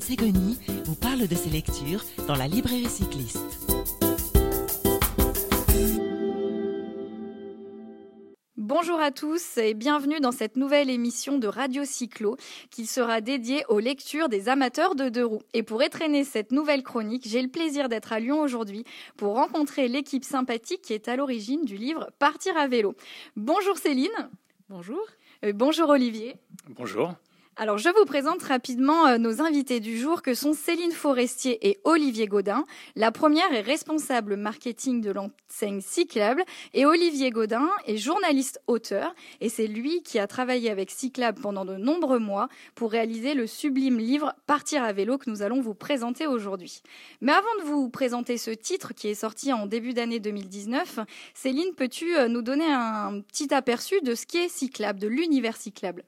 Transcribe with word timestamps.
Ségoni 0.00 0.58
vous 0.84 0.94
parle 0.94 1.28
de 1.28 1.34
ses 1.34 1.50
lectures 1.50 2.02
dans 2.26 2.34
la 2.34 2.48
librairie 2.48 2.88
cycliste. 2.88 3.38
Bonjour 8.56 8.98
à 8.98 9.10
tous 9.12 9.58
et 9.58 9.74
bienvenue 9.74 10.18
dans 10.20 10.32
cette 10.32 10.56
nouvelle 10.56 10.90
émission 10.90 11.38
de 11.38 11.46
Radio 11.46 11.84
Cyclo 11.84 12.36
qui 12.70 12.86
sera 12.86 13.20
dédiée 13.20 13.64
aux 13.68 13.78
lectures 13.78 14.28
des 14.28 14.48
amateurs 14.48 14.94
de 14.94 15.08
deux 15.08 15.24
roues. 15.24 15.42
Et 15.52 15.62
pour 15.62 15.82
étraîner 15.82 16.24
cette 16.24 16.50
nouvelle 16.50 16.82
chronique, 16.82 17.28
j'ai 17.28 17.42
le 17.42 17.48
plaisir 17.48 17.88
d'être 17.88 18.12
à 18.12 18.20
Lyon 18.20 18.40
aujourd'hui 18.40 18.84
pour 19.16 19.34
rencontrer 19.34 19.86
l'équipe 19.86 20.24
sympathique 20.24 20.82
qui 20.82 20.92
est 20.92 21.08
à 21.08 21.16
l'origine 21.16 21.64
du 21.64 21.76
livre 21.76 22.10
Partir 22.18 22.56
à 22.56 22.66
vélo. 22.66 22.96
Bonjour 23.36 23.76
Céline. 23.76 24.30
Bonjour. 24.68 25.06
Euh, 25.44 25.52
bonjour 25.52 25.90
Olivier. 25.90 26.36
Bonjour. 26.70 27.14
Alors, 27.56 27.78
je 27.78 27.88
vous 27.88 28.04
présente 28.04 28.42
rapidement 28.42 29.06
euh, 29.06 29.16
nos 29.16 29.40
invités 29.40 29.78
du 29.78 29.96
jour 29.96 30.22
que 30.22 30.34
sont 30.34 30.54
Céline 30.54 30.90
Forestier 30.90 31.68
et 31.68 31.78
Olivier 31.84 32.26
Gaudin. 32.26 32.64
La 32.96 33.12
première 33.12 33.52
est 33.52 33.60
responsable 33.60 34.34
marketing 34.34 35.00
de 35.00 35.12
l'enseigne 35.12 35.80
Cyclable 35.80 36.42
et 36.72 36.84
Olivier 36.84 37.30
Gaudin 37.30 37.70
est 37.86 37.96
journaliste 37.96 38.60
auteur 38.66 39.14
et 39.40 39.48
c'est 39.48 39.68
lui 39.68 40.02
qui 40.02 40.18
a 40.18 40.26
travaillé 40.26 40.68
avec 40.68 40.90
Cyclable 40.90 41.40
pendant 41.40 41.64
de 41.64 41.76
nombreux 41.76 42.18
mois 42.18 42.48
pour 42.74 42.90
réaliser 42.90 43.34
le 43.34 43.46
sublime 43.46 43.98
livre 43.98 44.34
Partir 44.48 44.82
à 44.82 44.92
vélo 44.92 45.16
que 45.16 45.30
nous 45.30 45.42
allons 45.42 45.60
vous 45.60 45.74
présenter 45.74 46.26
aujourd'hui. 46.26 46.82
Mais 47.20 47.32
avant 47.32 47.54
de 47.60 47.70
vous 47.70 47.88
présenter 47.88 48.36
ce 48.36 48.50
titre 48.50 48.94
qui 48.94 49.06
est 49.06 49.14
sorti 49.14 49.52
en 49.52 49.66
début 49.66 49.94
d'année 49.94 50.18
2019, 50.18 50.98
Céline, 51.34 51.72
peux-tu 51.76 52.16
euh, 52.16 52.26
nous 52.26 52.42
donner 52.42 52.66
un 52.66 53.20
petit 53.20 53.54
aperçu 53.54 54.00
de 54.00 54.16
ce 54.16 54.26
qu'est 54.26 54.48
Cyclable, 54.48 54.98
de 54.98 55.06
l'univers 55.06 55.56
Cyclable? 55.56 56.02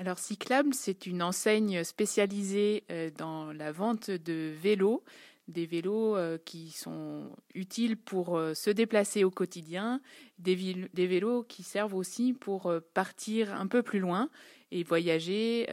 Alors 0.00 0.18
Cyclable, 0.18 0.72
c'est 0.72 1.04
une 1.04 1.22
enseigne 1.22 1.84
spécialisée 1.84 2.84
euh, 2.90 3.10
dans 3.18 3.52
la 3.52 3.70
vente 3.70 4.10
de 4.10 4.50
vélos, 4.58 5.04
des 5.46 5.66
vélos 5.66 6.16
euh, 6.16 6.38
qui 6.42 6.70
sont 6.70 7.30
utiles 7.54 7.98
pour 7.98 8.38
euh, 8.38 8.54
se 8.54 8.70
déplacer 8.70 9.24
au 9.24 9.30
quotidien, 9.30 10.00
des, 10.38 10.54
vélos 10.54 11.42
qui 11.42 11.62
servent 11.62 11.94
aussi 11.94 12.32
pour 12.32 12.72
partir 12.94 13.52
un 13.52 13.66
peu 13.66 13.82
plus 13.82 13.98
loin 13.98 14.30
et 14.70 14.84
voyager 14.84 15.68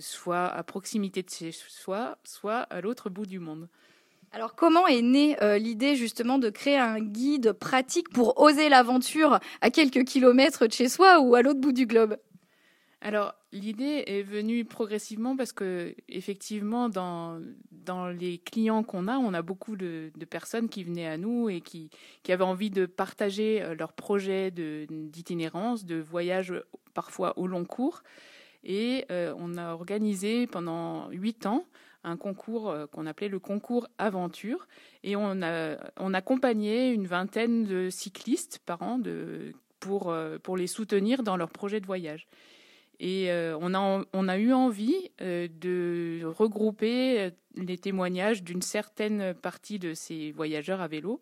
soit 0.00 0.46
à 0.46 0.64
proximité 0.64 1.22
de 1.22 1.30
chez 1.30 1.52
soi, 1.52 2.18
soit 2.24 2.62
à 2.62 2.80
l'autre 2.80 3.10
bout 3.10 3.26
du 3.26 3.38
monde. 3.38 3.68
Alors 4.32 4.56
comment 4.56 4.88
est 4.88 5.02
née 5.02 5.36
l'idée 5.60 5.94
justement 5.94 6.38
de 6.38 6.50
créer 6.50 6.78
un 6.78 6.98
guide 6.98 7.52
pratique 7.52 8.08
pour 8.08 8.40
oser 8.40 8.70
l'aventure 8.70 9.38
à 9.60 9.70
quelques 9.70 10.04
kilomètres 10.04 10.66
de 10.66 10.72
chez 10.72 10.88
soi 10.88 11.20
ou 11.20 11.36
à 11.36 11.42
l'autre 11.42 11.60
bout 11.60 11.72
du 11.72 11.86
globe? 11.86 12.16
Alors, 13.00 13.34
l'idée 13.52 14.04
est 14.06 14.22
venue 14.22 14.64
progressivement 14.64 15.36
parce 15.36 15.52
que, 15.52 15.94
effectivement, 16.08 16.88
dans, 16.88 17.40
dans 17.70 18.08
les 18.08 18.38
clients 18.38 18.82
qu'on 18.82 19.08
a, 19.08 19.16
on 19.16 19.34
a 19.34 19.42
beaucoup 19.42 19.76
de, 19.76 20.10
personnes 20.28 20.68
qui 20.68 20.84
venaient 20.84 21.06
à 21.06 21.16
nous 21.16 21.48
et 21.48 21.60
qui, 21.60 21.90
qui 22.22 22.32
avaient 22.32 22.44
envie 22.44 22.70
de 22.70 22.86
partager 22.86 23.62
euh, 23.62 23.74
leurs 23.74 23.92
projets 23.92 24.50
d'itinérance, 24.50 25.84
de, 25.84 25.96
voyage 25.96 26.52
parfois 26.94 27.38
au 27.38 27.46
long 27.46 27.64
cours. 27.64 28.02
Et 28.64 29.06
euh, 29.10 29.32
on 29.38 29.56
a 29.56 29.72
organisé 29.72 30.46
pendant 30.46 31.08
huit 31.10 31.46
ans 31.46 31.64
un 32.04 32.16
concours 32.16 32.70
euh, 32.70 32.86
qu'on 32.86 33.06
appelait 33.06 33.28
le 33.28 33.38
concours 33.38 33.88
aventure. 33.98 34.68
Et 35.04 35.16
on 35.16 35.42
a 35.42 35.76
on 35.96 36.12
accompagnait 36.12 36.92
une 36.92 37.06
vingtaine 37.06 37.64
de 37.64 37.88
cyclistes 37.88 38.60
par 38.66 38.82
an 38.82 38.98
de, 38.98 39.52
pour, 39.80 40.14
pour 40.42 40.56
les 40.56 40.66
soutenir 40.66 41.22
dans 41.22 41.36
leurs 41.36 41.50
projets 41.50 41.80
de 41.80 41.86
voyage. 41.86 42.26
Et 43.00 43.30
euh, 43.30 43.56
on, 43.60 44.28
a, 44.28 44.38
eu 44.38 44.52
envie 44.52 45.10
euh, 45.20 45.46
de 45.60 46.24
regrouper 46.24 47.20
euh, 47.20 47.30
les 47.54 47.78
témoignages 47.78 48.42
d'une 48.42 48.62
certaine 48.62 49.34
partie 49.34 49.78
de 49.78 49.94
ces 49.94 50.32
voyageurs 50.32 50.80
à 50.80 50.88
vélo 50.88 51.20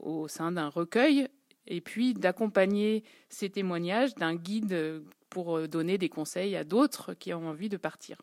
au 0.00 0.28
sein 0.28 0.52
d'un 0.52 0.68
recueil 0.68 1.28
et 1.66 1.80
puis 1.80 2.12
d'accompagner 2.12 3.04
ces 3.30 3.48
témoignages 3.48 4.14
d'un 4.16 4.34
guide 4.34 5.02
pour 5.30 5.66
donner 5.66 5.96
des 5.96 6.10
conseils 6.10 6.54
à 6.56 6.62
d'autres 6.62 7.14
qui 7.14 7.32
ont 7.32 7.48
envie 7.48 7.70
de 7.70 7.78
partir. 7.78 8.20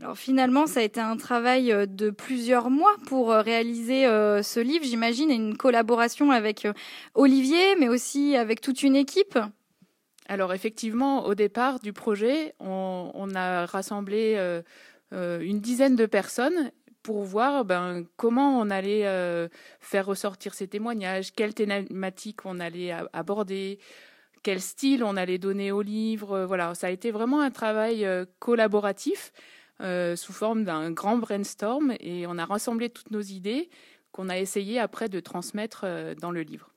Alors 0.00 0.18
finalement, 0.18 0.66
ça 0.66 0.80
a 0.80 0.82
été 0.82 0.98
un 0.98 1.16
travail 1.16 1.72
de 1.86 2.10
plusieurs 2.10 2.70
mois 2.70 2.96
pour 3.06 3.28
réaliser 3.28 4.02
ce 4.42 4.58
livre, 4.58 4.84
j'imagine, 4.84 5.30
et 5.30 5.36
une 5.36 5.56
collaboration 5.56 6.32
avec 6.32 6.66
Olivier, 7.14 7.76
mais 7.78 7.88
aussi 7.88 8.34
avec 8.34 8.60
toute 8.60 8.82
une 8.82 8.96
équipe. 8.96 9.38
Alors 10.28 10.52
effectivement, 10.52 11.24
au 11.24 11.34
départ 11.34 11.78
du 11.78 11.92
projet, 11.92 12.54
on, 12.58 13.30
a 13.34 13.64
rassemblé 13.66 14.34
euh, 14.36 14.62
euh, 15.12 15.40
une 15.40 15.60
dizaine 15.60 15.94
de 15.94 16.06
personnes 16.06 16.72
pour 17.02 17.22
voir 17.22 17.64
ben, 17.64 18.04
comment 18.16 18.58
on 18.58 18.68
allait 18.70 19.06
euh, 19.06 19.48
faire 19.78 20.06
ressortir 20.06 20.54
ces 20.54 20.66
témoignages, 20.66 21.32
quelles 21.32 21.54
thématiques 21.54 22.44
on 22.44 22.58
allait 22.58 22.90
aborder, 23.12 23.78
quel 24.42 24.60
style 24.60 25.04
on 25.04 25.16
allait 25.16 25.38
donner 25.38 25.70
au 25.70 25.82
livre. 25.82 26.44
Voilà, 26.44 26.74
ça 26.74 26.88
a 26.88 26.90
été 26.90 27.12
vraiment 27.12 27.40
un 27.40 27.50
travail 27.50 28.06
collaboratif 28.40 29.32
sous 29.80 30.32
forme 30.32 30.64
d'un 30.64 30.90
grand 30.90 31.18
brainstorm 31.18 31.94
et 32.00 32.26
on 32.26 32.38
a 32.38 32.44
rassemblé 32.44 32.90
toutes 32.90 33.12
nos 33.12 33.20
idées 33.20 33.70
qu'on 34.10 34.28
a 34.28 34.38
essayé 34.38 34.80
après 34.80 35.08
de 35.08 35.20
transmettre 35.20 35.84
dans 36.20 36.32
le 36.32 36.42
livre. 36.42 36.75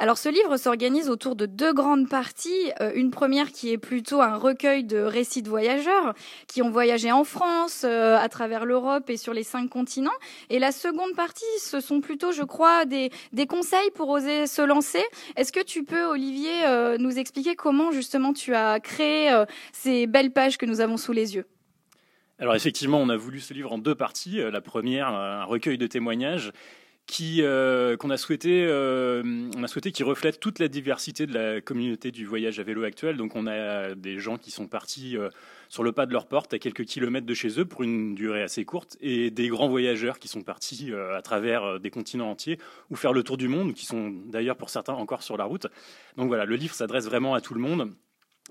Alors 0.00 0.16
ce 0.16 0.28
livre 0.28 0.56
s'organise 0.56 1.10
autour 1.10 1.34
de 1.34 1.44
deux 1.44 1.72
grandes 1.72 2.08
parties. 2.08 2.70
Euh, 2.80 2.92
une 2.94 3.10
première 3.10 3.50
qui 3.50 3.72
est 3.72 3.78
plutôt 3.78 4.20
un 4.20 4.36
recueil 4.36 4.84
de 4.84 4.98
récits 4.98 5.42
de 5.42 5.48
voyageurs 5.48 6.14
qui 6.46 6.62
ont 6.62 6.70
voyagé 6.70 7.10
en 7.10 7.24
France, 7.24 7.82
euh, 7.84 8.16
à 8.16 8.28
travers 8.28 8.64
l'Europe 8.64 9.10
et 9.10 9.16
sur 9.16 9.34
les 9.34 9.42
cinq 9.42 9.68
continents. 9.68 10.12
Et 10.50 10.60
la 10.60 10.70
seconde 10.70 11.16
partie, 11.16 11.44
ce 11.60 11.80
sont 11.80 12.00
plutôt, 12.00 12.30
je 12.30 12.44
crois, 12.44 12.84
des, 12.84 13.10
conseils 13.48 13.90
pour 13.96 14.08
oser 14.08 14.46
se 14.46 14.62
lancer. 14.62 15.02
Est-ce 15.34 15.52
que 15.52 15.64
tu 15.64 15.82
peux, 15.82 16.04
Olivier, 16.04 16.64
euh, 16.68 16.96
nous 16.96 17.18
expliquer 17.18 17.56
comment 17.56 17.90
justement 17.90 18.32
tu 18.32 18.54
as 18.54 18.78
créé 18.78 19.34
ces 19.72 20.06
belles 20.06 20.32
pages 20.32 20.58
que 20.58 20.66
nous 20.66 20.80
avons 20.80 20.96
sous 20.96 21.12
les 21.12 21.34
yeux? 21.34 21.46
Alors 22.38 22.54
effectivement, 22.54 23.00
on 23.00 23.08
a 23.08 23.16
voulu 23.16 23.40
ce 23.40 23.52
livre 23.52 23.72
en 23.72 23.78
deux 23.78 23.96
parties. 23.96 24.38
La 24.52 24.60
première, 24.60 25.08
un 25.08 25.42
recueil 25.42 25.76
de 25.76 25.88
témoignages 25.88 26.52
euh, 27.20 27.96
qu'on 27.96 28.10
a 28.10 28.16
souhaité 28.16 28.66
euh, 28.68 29.22
on 29.56 29.62
a 29.62 29.66
souhaité 29.66 29.92
qu'il 29.92 30.04
reflète 30.04 30.40
toute 30.40 30.58
la 30.58 30.68
diversité 30.68 31.26
de 31.26 31.34
la 31.34 31.60
communauté 31.60 32.10
du 32.10 32.24
voyage 32.24 32.60
à 32.60 32.62
vélo 32.62 32.84
actuel. 32.84 33.16
Donc 33.16 33.34
on 33.34 33.46
a 33.46 33.94
des 33.94 34.18
gens 34.18 34.36
qui 34.36 34.50
sont 34.50 34.66
partis 34.66 35.16
euh, 35.16 35.30
sur 35.68 35.82
le 35.82 35.92
pas 35.92 36.06
de 36.06 36.12
leur 36.12 36.26
porte 36.26 36.54
à 36.54 36.58
quelques 36.58 36.84
kilomètres 36.84 37.26
de 37.26 37.34
chez 37.34 37.60
eux 37.60 37.64
pour 37.64 37.82
une 37.82 38.14
durée 38.14 38.42
assez 38.42 38.64
courte 38.64 38.96
et 39.00 39.30
des 39.30 39.48
grands 39.48 39.68
voyageurs 39.68 40.18
qui 40.18 40.28
sont 40.28 40.42
partis 40.42 40.92
à 40.92 41.22
travers 41.22 41.80
des 41.80 41.90
continents 41.90 42.30
entiers 42.30 42.58
ou 42.90 42.96
faire 42.96 43.12
le 43.12 43.22
tour 43.22 43.36
du 43.36 43.48
monde 43.48 43.74
qui 43.74 43.86
sont 43.86 44.10
d'ailleurs 44.26 44.56
pour 44.56 44.70
certains 44.70 44.94
encore 44.94 45.22
sur 45.22 45.36
la 45.36 45.44
route. 45.44 45.66
Donc 46.16 46.28
voilà 46.28 46.44
le 46.44 46.56
livre 46.56 46.74
s'adresse 46.74 47.06
vraiment 47.06 47.34
à 47.34 47.40
tout 47.40 47.54
le 47.54 47.60
monde 47.60 47.92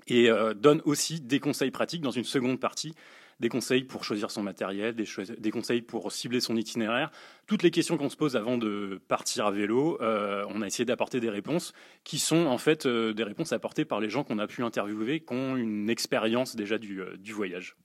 et 0.06 0.28
donne 0.56 0.80
aussi 0.84 1.20
des 1.20 1.40
conseils 1.40 1.70
pratiques 1.70 2.02
dans 2.02 2.12
une 2.12 2.24
seconde 2.24 2.60
partie 2.60 2.94
des 3.40 3.48
conseils 3.48 3.84
pour 3.84 4.04
choisir 4.04 4.30
son 4.30 4.42
matériel, 4.42 4.94
des, 4.94 5.50
conseils 5.50 5.82
pour 5.82 6.10
cibler 6.10 6.40
son 6.40 6.56
itinéraire. 6.56 7.10
Toutes 7.46 7.62
les 7.62 7.70
questions 7.70 7.96
qu'on 7.96 8.08
se 8.08 8.16
pose 8.16 8.36
avant 8.36 8.58
de 8.58 9.00
partir 9.08 9.46
à 9.46 9.50
vélo, 9.50 9.98
euh, 10.00 10.44
on 10.48 10.62
a 10.62 10.66
essayé 10.66 10.84
d'apporter 10.84 11.20
des 11.20 11.30
réponses 11.30 11.72
qui 12.04 12.18
sont 12.18 12.46
en 12.46 12.58
fait 12.58 12.86
euh, 12.86 13.12
des 13.12 13.24
réponses 13.24 13.52
apportées 13.52 13.84
par 13.84 14.00
les 14.00 14.10
gens 14.10 14.24
qu'on 14.24 14.38
a 14.38 14.46
pu 14.46 14.62
interviewer, 14.62 15.20
qui 15.20 15.32
ont 15.32 15.56
une 15.56 15.88
expérience 15.88 16.56
déjà 16.56 16.78
du, 16.78 17.00
euh, 17.00 17.16
du 17.16 17.32
voyage. 17.32 17.76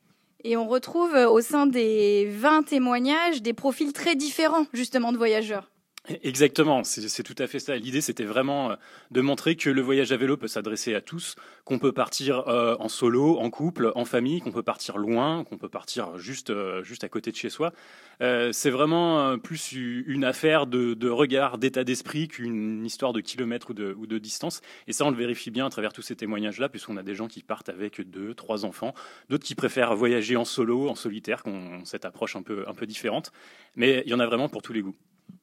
Et 0.44 0.58
on 0.58 0.68
retrouve 0.68 1.14
au 1.14 1.40
sein 1.40 1.68
des 1.68 2.28
20 2.30 2.64
témoignages 2.64 3.42
des 3.42 3.54
profils 3.54 3.94
très 3.94 4.16
différents 4.16 4.66
justement 4.74 5.12
de 5.14 5.18
voyageurs. 5.18 5.73
Exactement, 6.10 6.84
c'est 6.84 7.24
tout 7.24 7.36
à 7.38 7.48
fait 7.48 7.60
ça. 7.60 7.78
L'idée, 7.78 8.02
c'était 8.02 8.26
vraiment 8.26 8.72
euh, 8.72 8.76
de 9.12 9.22
montrer 9.22 9.56
que 9.56 9.70
le 9.70 9.82
voyage 9.82 10.12
à 10.12 10.18
vélo 10.18 10.36
peut 10.36 10.50
s'adresser 10.50 10.94
à 10.96 11.00
tous, 11.00 11.36
qu'on 11.64 11.80
peut 11.80 11.94
partir 11.94 12.46
euh, 12.50 12.76
en 12.80 12.90
solo, 12.90 13.40
en 13.40 13.50
couple, 13.50 13.90
en 13.96 14.04
famille, 14.04 14.42
qu'on 14.42 14.52
peut 14.52 14.64
partir 14.64 14.98
loin, 14.98 15.46
qu'on 15.46 15.58
peut 15.58 15.70
partir 15.70 16.18
juste, 16.18 16.50
euh, 16.50 16.84
juste 16.84 17.06
à 17.06 17.10
côté 17.10 17.32
de 17.32 17.38
chez 17.38 17.50
soi. 17.50 17.72
c'est 18.20 18.70
vraiment 18.70 19.38
plus 19.40 19.72
une 19.72 20.26
affaire 20.26 20.68
de, 20.68 21.10
regard, 21.10 21.58
d'état 21.58 21.86
d'esprit 21.86 22.28
qu'une 22.28 22.86
histoire 22.86 23.14
de 23.14 23.22
kilomètres 23.22 23.72
ou 23.72 24.06
de, 24.06 24.18
distance. 24.18 24.62
Et 24.88 24.94
ça, 24.94 25.06
on 25.06 25.12
le 25.12 25.18
vérifie 25.18 25.52
bien 25.52 25.66
à 25.66 25.70
travers 25.70 25.94
tous 25.94 26.02
ces 26.02 26.18
témoignages-là, 26.18 26.68
puisqu'on 26.68 26.98
a 26.98 27.04
des 27.04 27.16
gens 27.16 27.28
qui 27.28 27.44
partent 27.44 27.70
avec 27.70 28.02
deux, 28.02 28.34
trois 28.34 28.66
enfants, 28.66 28.94
d'autres 29.30 29.46
qui 29.46 29.56
préfèrent 29.56 29.96
voyager 29.96 30.36
en 30.36 30.46
solo, 30.46 30.90
en 30.90 30.96
solitaire, 30.96 31.44
qui 31.44 31.50
ont 31.50 31.86
cette 31.86 32.04
approche 32.04 32.36
un 32.36 32.42
peu, 32.42 32.66
un 32.68 32.74
peu 32.74 32.86
différente. 32.86 33.32
Mais 33.78 34.04
il 34.06 34.12
y 34.12 34.14
en 34.14 34.20
a 34.20 34.26
vraiment 34.26 34.50
pour 34.50 34.62
tous 34.62 34.74
les 34.74 34.82
goûts. 34.82 34.96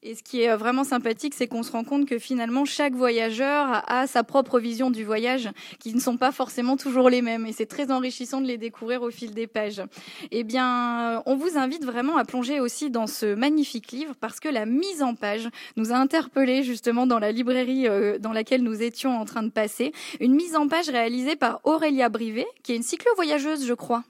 Et 0.03 0.15
ce 0.15 0.23
qui 0.23 0.41
est 0.41 0.51
euh, 0.51 0.57
vraiment 0.57 0.85
sympathique, 0.85 1.35
c'est 1.35 1.47
qu'on 1.47 1.63
se 1.63 1.73
rend 1.73 1.85
compte 1.85 2.09
que 2.09 2.19
finalement, 2.19 2.65
chaque 2.65 2.95
voyageur 2.95 3.83
a 3.87 4.07
sa 4.07 4.25
propre 4.25 4.59
vision 4.59 4.91
du 4.91 5.05
voyage, 5.05 5.51
qui 5.79 5.95
ne 5.95 6.01
sont 6.01 6.17
pas 6.17 6.33
forcément 6.33 6.79
toujours 6.79 7.11
les 7.11 7.21
mêmes. 7.21 7.45
Et 7.45 7.53
c'est 7.53 7.67
très 7.67 7.91
enrichissant 7.91 8.41
de 8.41 8.47
les 8.47 8.57
découvrir 8.57 9.03
au 9.03 9.11
fil 9.11 9.35
des 9.35 9.47
pages. 9.47 9.83
Eh 10.31 10.43
bien, 10.43 11.17
euh, 11.17 11.23
on 11.27 11.37
vous 11.37 11.59
invite 11.59 11.85
vraiment 11.85 12.17
à 12.17 12.25
plonger 12.25 12.61
aussi 12.61 12.91
dans 12.91 13.07
ce 13.07 13.35
magnifique 13.35 13.93
livre, 13.93 14.15
parce 14.19 14.41
que 14.41 14.49
la 14.49 14.65
mise 14.65 15.03
en 15.03 15.15
page 15.15 15.51
nous 15.77 15.93
a 15.93 15.97
interpellés 15.97 16.63
justement 16.63 17.07
dans 17.07 17.19
la 17.19 17.31
librairie 17.31 17.87
euh, 17.87 18.19
dans 18.19 18.33
laquelle 18.33 18.63
nous 18.63 18.83
étions 18.83 19.21
en 19.21 19.27
train 19.27 19.43
de 19.43 19.51
passer. 19.51 19.93
Une 20.19 20.35
mise 20.35 20.57
en 20.57 20.67
page 20.67 20.89
réalisée 20.89 21.37
par 21.37 21.61
Aurélia 21.65 22.09
Brivet, 22.09 22.49
qui 22.63 22.73
est 22.73 22.77
une 22.77 22.83
cyclo-voyageuse, 22.83 23.67
je 23.67 23.75
crois. 23.75 24.05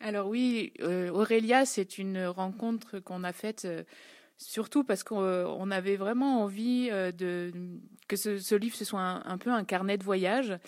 Alors 0.00 0.28
oui, 0.28 0.72
Aurélia, 1.12 1.66
c'est 1.66 1.98
une 1.98 2.24
rencontre 2.24 3.00
qu'on 3.00 3.22
a 3.22 3.34
faite 3.34 3.66
surtout 4.42 4.84
parce 4.84 5.04
qu'on 5.04 5.70
avait 5.70 5.96
vraiment 5.96 6.42
envie 6.42 6.90
de 6.90 7.52
que 8.08 8.16
ce, 8.16 8.54
livre 8.54 8.74
ce 8.74 8.84
soit 8.84 9.00
un, 9.00 9.38
peu 9.38 9.50
un 9.50 9.64
carnet 9.64 9.96
de 9.96 10.02
voyage 10.02 10.58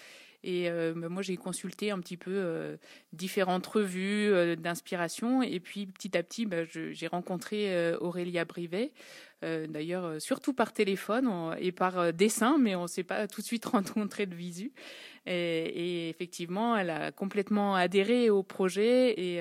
et 0.45 0.69
euh, 0.69 0.93
bah, 0.97 1.09
moi, 1.09 1.23
j'ai 1.23 1.37
consulté 1.37 1.91
un 1.91 2.01
petit 2.01 2.17
peu 2.17 2.33
euh, 2.35 2.77
différentes 3.13 3.67
revues 3.67 4.33
euh, 4.33 4.57
d'inspiration. 4.57 5.43
Et 5.43 5.61
puis, 5.61 5.87
petit 5.87 6.17
à 6.17 6.23
petit, 6.23 6.47
bah, 6.47 6.65
j'ai 6.65 7.07
rencontré 7.07 7.95
Aurélia 7.97 8.45
Brivet. 8.45 8.93
D'ailleurs, 9.43 10.21
surtout 10.21 10.53
par 10.53 10.73
téléphone 10.73 11.55
et 11.59 11.73
par 11.73 12.13
dessin, 12.13 12.59
mais 12.59 12.75
on 12.75 12.83
ne 12.83 12.87
s'est 12.87 13.03
pas 13.03 13.27
tout 13.27 13.41
de 13.41 13.47
suite 13.47 13.65
rencontré 13.67 14.27
de 14.27 14.35
visu. 14.35 14.73
Et, 15.27 16.09
effectivement, 16.09 16.77
elle 16.77 16.91
a 16.91 17.13
complètement 17.13 17.75
adhéré 17.75 18.31
au 18.31 18.43
projet 18.43 19.21
et 19.21 19.41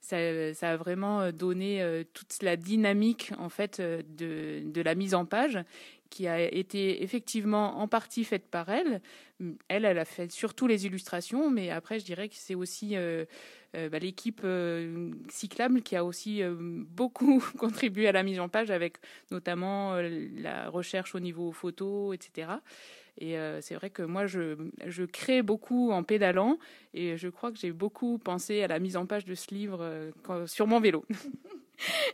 ça, 0.00 0.16
a 0.16 0.76
vraiment 0.76 1.32
donné 1.32 2.04
toute 2.12 2.42
la 2.42 2.56
dynamique 2.56 3.32
en 3.38 3.48
fait 3.48 3.80
de, 3.80 4.82
la 4.82 4.94
mise 4.94 5.14
en 5.14 5.24
page 5.24 5.58
qui 6.10 6.26
a 6.26 6.40
été 6.40 7.02
effectivement 7.02 7.78
en 7.78 7.88
partie 7.88 8.24
faite 8.24 8.46
par 8.48 8.68
elle. 8.68 9.00
Elle, 9.68 9.84
elle 9.84 9.98
a 9.98 10.04
fait 10.04 10.30
surtout 10.30 10.66
les 10.66 10.86
illustrations, 10.86 11.50
mais 11.50 11.70
après, 11.70 11.98
je 11.98 12.04
dirais 12.04 12.28
que 12.28 12.34
c'est 12.36 12.54
aussi 12.54 12.96
euh, 12.96 13.24
euh, 13.76 13.88
bah, 13.88 13.98
l'équipe 13.98 14.40
euh, 14.44 15.10
cyclable 15.28 15.82
qui 15.82 15.96
a 15.96 16.04
aussi 16.04 16.42
beaucoup 16.50 17.42
contribué 17.58 18.08
à 18.08 18.12
la 18.12 18.22
mise 18.22 18.40
en 18.40 18.48
page, 18.48 18.70
avec 18.70 18.98
notamment 19.30 19.94
la 20.36 20.68
recherche 20.70 21.14
au 21.14 21.20
niveau 21.20 21.52
photo, 21.52 22.12
etc. 22.12 22.48
Et 23.20 23.36
c'est 23.62 23.74
vrai 23.74 23.90
que 23.90 24.02
moi, 24.02 24.26
je, 24.26 25.04
crée 25.06 25.42
beaucoup 25.42 25.90
en 25.90 26.04
pédalant, 26.04 26.56
et 26.94 27.16
je 27.16 27.28
crois 27.28 27.50
que 27.50 27.58
j'ai 27.58 27.72
beaucoup 27.72 28.18
pensé 28.18 28.62
à 28.62 28.68
la 28.68 28.78
mise 28.78 28.96
en 28.96 29.06
page 29.06 29.24
de 29.24 29.34
ce 29.34 29.52
livre 29.52 30.12
sur 30.46 30.68
mon 30.68 30.78
vélo. 30.78 31.04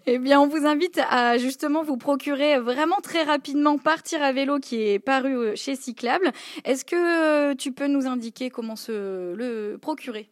Eh 0.07 0.19
bien, 0.19 0.41
on 0.41 0.47
vous 0.47 0.67
invite 0.67 1.01
à 1.09 1.39
justement 1.39 1.83
vous 1.83 1.97
procurer 1.97 2.59
vraiment 2.59 3.01
très 3.03 3.23
rapidement 3.23 3.79
Partir 3.79 4.23
à 4.23 4.33
vélo 4.33 4.59
qui 4.59 4.83
est 4.83 4.99
paru 4.99 5.37
euh, 5.37 5.57
chez 5.57 5.77
Cyclable. 5.77 6.33
Est-ce 6.65 6.85
que 6.85 6.97
euh, 6.97 7.55
tu 7.55 7.73
peux 7.73 7.87
nous 7.87 8.07
indiquer 8.07 8.51
comment 8.51 8.77
se 8.77 9.35
le 9.35 9.79
procurer? 9.81 10.29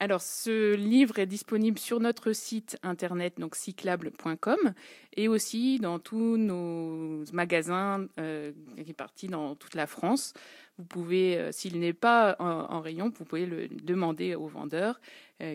Alors, 0.00 0.22
ce 0.22 0.74
livre 0.74 1.18
est 1.18 1.26
disponible 1.26 1.78
sur 1.78 1.98
notre 1.98 2.32
site 2.32 2.78
internet, 2.84 3.34
donc 3.38 3.56
cyclable.com, 3.56 4.72
et 5.16 5.26
aussi 5.26 5.80
dans 5.80 5.98
tous 5.98 6.36
nos 6.36 7.24
magasins 7.32 8.06
euh, 8.20 8.52
qui 8.84 8.92
partis 8.92 9.26
dans 9.26 9.56
toute 9.56 9.74
la 9.74 9.88
France. 9.88 10.34
Vous 10.78 10.84
pouvez, 10.84 11.50
s'il 11.50 11.80
n'est 11.80 11.92
pas 11.92 12.36
en, 12.38 12.80
rayon, 12.80 13.12
vous 13.12 13.24
pouvez 13.24 13.44
le 13.44 13.66
demander 13.68 14.36
au 14.36 14.46
vendeur 14.46 15.00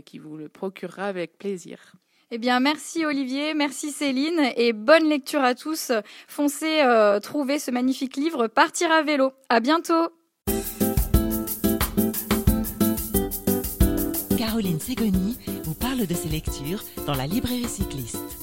qui 0.04 0.19
vous 0.19 0.36
le 0.36 0.50
procurera 0.50 1.06
avec 1.06 1.38
plaisir. 1.38 1.94
Eh 2.36 2.39
bien, 2.39 2.60
merci 2.60 3.06
Olivier, 3.06 3.54
merci 3.54 3.92
Céline 3.92 4.51
et 4.56 4.74
bonne 4.74 5.07
lecture 5.07 5.44
à 5.44 5.54
tous. 5.54 5.92
Foncez 6.28 6.81
euh, 6.81 7.19
ce 7.22 7.69
magnifique 7.69 8.16
livre 8.16 8.48
Partir 8.48 8.92
à 8.92 9.04
vélo. 9.04 9.34
À 9.50 9.60
bientôt. 9.60 10.10
Caroline 14.53 14.79
Ségoni 14.79 15.35
vous 15.63 15.73
parle 15.73 16.05
de 16.05 16.13
ses 16.13 16.29
lectures 16.29 16.83
dans 17.07 17.15
la 17.15 17.25
librairie 17.25 17.67
cycliste. 17.67 18.43